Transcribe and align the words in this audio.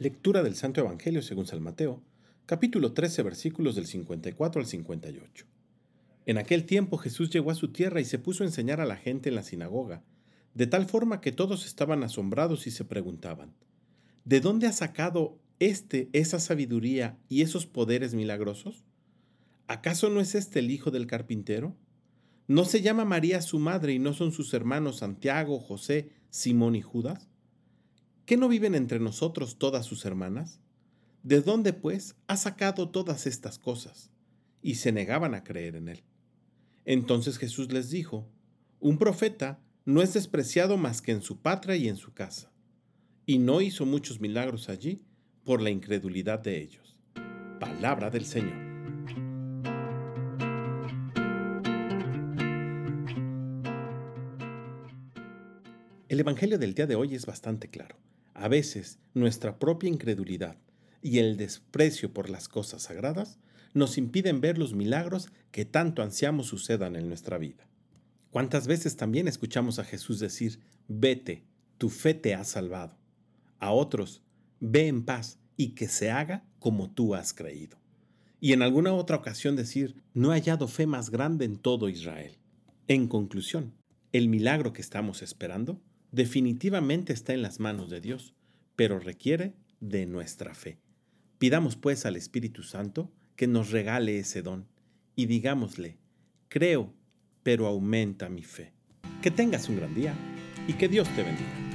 Lectura 0.00 0.44
del 0.44 0.54
Santo 0.54 0.80
Evangelio 0.80 1.22
según 1.22 1.48
San 1.48 1.60
Mateo, 1.60 2.00
capítulo 2.46 2.92
13, 2.92 3.24
versículos 3.24 3.74
del 3.74 3.86
54 3.86 4.60
al 4.60 4.66
58. 4.68 5.44
En 6.24 6.38
aquel 6.38 6.66
tiempo 6.66 6.98
Jesús 6.98 7.30
llegó 7.30 7.50
a 7.50 7.56
su 7.56 7.72
tierra 7.72 8.00
y 8.00 8.04
se 8.04 8.20
puso 8.20 8.44
a 8.44 8.46
enseñar 8.46 8.80
a 8.80 8.86
la 8.86 8.94
gente 8.94 9.28
en 9.28 9.34
la 9.34 9.42
sinagoga, 9.42 10.04
de 10.54 10.68
tal 10.68 10.86
forma 10.86 11.20
que 11.20 11.32
todos 11.32 11.66
estaban 11.66 12.04
asombrados 12.04 12.68
y 12.68 12.70
se 12.70 12.84
preguntaban, 12.84 13.54
¿de 14.24 14.38
dónde 14.38 14.68
ha 14.68 14.72
sacado 14.72 15.40
éste 15.58 16.10
esa 16.12 16.38
sabiduría 16.38 17.18
y 17.28 17.42
esos 17.42 17.66
poderes 17.66 18.14
milagrosos? 18.14 18.84
¿Acaso 19.66 20.10
no 20.10 20.20
es 20.20 20.36
este 20.36 20.60
el 20.60 20.70
hijo 20.70 20.92
del 20.92 21.08
carpintero? 21.08 21.74
¿No 22.46 22.64
se 22.66 22.82
llama 22.82 23.04
María 23.04 23.42
su 23.42 23.58
madre 23.58 23.94
y 23.94 23.98
no 23.98 24.14
son 24.14 24.30
sus 24.30 24.54
hermanos 24.54 24.98
Santiago, 24.98 25.58
José, 25.58 26.12
Simón 26.30 26.76
y 26.76 26.82
Judas? 26.82 27.27
¿Qué 28.28 28.36
no 28.36 28.46
viven 28.46 28.74
entre 28.74 29.00
nosotros 29.00 29.56
todas 29.56 29.86
sus 29.86 30.04
hermanas? 30.04 30.60
¿De 31.22 31.40
dónde, 31.40 31.72
pues, 31.72 32.14
ha 32.26 32.36
sacado 32.36 32.90
todas 32.90 33.26
estas 33.26 33.58
cosas? 33.58 34.10
Y 34.60 34.74
se 34.74 34.92
negaban 34.92 35.34
a 35.34 35.44
creer 35.44 35.76
en 35.76 35.88
él. 35.88 36.04
Entonces 36.84 37.38
Jesús 37.38 37.72
les 37.72 37.88
dijo, 37.88 38.28
Un 38.80 38.98
profeta 38.98 39.60
no 39.86 40.02
es 40.02 40.12
despreciado 40.12 40.76
más 40.76 41.00
que 41.00 41.12
en 41.12 41.22
su 41.22 41.40
patria 41.40 41.76
y 41.76 41.88
en 41.88 41.96
su 41.96 42.12
casa. 42.12 42.52
Y 43.24 43.38
no 43.38 43.62
hizo 43.62 43.86
muchos 43.86 44.20
milagros 44.20 44.68
allí 44.68 45.06
por 45.42 45.62
la 45.62 45.70
incredulidad 45.70 46.38
de 46.38 46.60
ellos. 46.60 46.98
Palabra 47.58 48.10
del 48.10 48.26
Señor. 48.26 48.58
El 56.10 56.20
Evangelio 56.20 56.58
del 56.58 56.74
día 56.74 56.86
de 56.86 56.94
hoy 56.94 57.14
es 57.14 57.24
bastante 57.24 57.70
claro. 57.70 57.96
A 58.38 58.46
veces 58.46 59.00
nuestra 59.14 59.58
propia 59.58 59.88
incredulidad 59.88 60.56
y 61.02 61.18
el 61.18 61.36
desprecio 61.36 62.14
por 62.14 62.30
las 62.30 62.46
cosas 62.46 62.82
sagradas 62.82 63.40
nos 63.74 63.98
impiden 63.98 64.40
ver 64.40 64.58
los 64.58 64.74
milagros 64.74 65.32
que 65.50 65.64
tanto 65.64 66.02
ansiamos 66.02 66.46
sucedan 66.46 66.94
en 66.94 67.08
nuestra 67.08 67.36
vida. 67.36 67.68
¿Cuántas 68.30 68.68
veces 68.68 68.94
también 68.94 69.26
escuchamos 69.26 69.80
a 69.80 69.84
Jesús 69.84 70.20
decir, 70.20 70.60
vete, 70.86 71.42
tu 71.78 71.90
fe 71.90 72.14
te 72.14 72.36
ha 72.36 72.44
salvado? 72.44 72.96
A 73.58 73.72
otros, 73.72 74.22
ve 74.60 74.86
en 74.86 75.04
paz 75.04 75.40
y 75.56 75.70
que 75.70 75.88
se 75.88 76.12
haga 76.12 76.44
como 76.60 76.92
tú 76.92 77.16
has 77.16 77.34
creído. 77.34 77.76
Y 78.40 78.52
en 78.52 78.62
alguna 78.62 78.92
otra 78.92 79.16
ocasión 79.16 79.56
decir, 79.56 79.96
no 80.14 80.32
he 80.32 80.36
hallado 80.36 80.68
fe 80.68 80.86
más 80.86 81.10
grande 81.10 81.44
en 81.44 81.56
todo 81.56 81.88
Israel. 81.88 82.38
En 82.86 83.08
conclusión, 83.08 83.74
el 84.12 84.28
milagro 84.28 84.72
que 84.72 84.80
estamos 84.80 85.22
esperando 85.22 85.82
definitivamente 86.12 87.12
está 87.12 87.34
en 87.34 87.42
las 87.42 87.60
manos 87.60 87.90
de 87.90 88.00
Dios, 88.00 88.34
pero 88.76 88.98
requiere 88.98 89.54
de 89.80 90.06
nuestra 90.06 90.54
fe. 90.54 90.78
Pidamos 91.38 91.76
pues 91.76 92.06
al 92.06 92.16
Espíritu 92.16 92.62
Santo 92.62 93.12
que 93.36 93.46
nos 93.46 93.70
regale 93.70 94.18
ese 94.18 94.42
don 94.42 94.66
y 95.14 95.26
digámosle, 95.26 95.98
creo, 96.48 96.92
pero 97.42 97.66
aumenta 97.66 98.28
mi 98.28 98.42
fe. 98.42 98.72
Que 99.22 99.30
tengas 99.30 99.68
un 99.68 99.76
gran 99.76 99.94
día 99.94 100.14
y 100.66 100.74
que 100.74 100.88
Dios 100.88 101.08
te 101.14 101.22
bendiga. 101.22 101.67